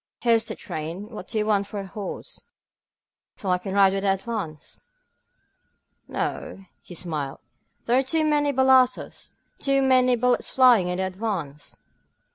Here's 0.21 0.45
the 0.45 0.55
train. 0.55 1.11
What 1.11 1.27
do 1.27 1.37
you 1.37 1.45
want 1.45 1.71
a 1.71 1.85
horse 1.85 2.49
forP' 3.35 3.37
^So 3.37 3.53
I 3.53 3.57
can 3.59 3.75
ride 3.75 3.93
with 3.93 4.01
the 4.01 4.11
advance." 4.11 4.81
^^No," 6.09 6.65
he 6.81 6.95
smiled. 6.95 7.37
There 7.85 7.99
are 7.99 8.01
too 8.01 8.25
many 8.25 8.51
balassos— 8.51 9.33
too 9.63 9.83
many 9.83 10.15
bullets 10.15 10.49
flying 10.49 10.87
in 10.87 10.97
the 10.97 11.05
advance. 11.05 11.83